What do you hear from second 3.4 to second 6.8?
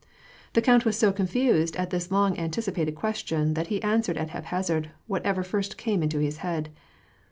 that he answered at haphazard whatever first came into his head.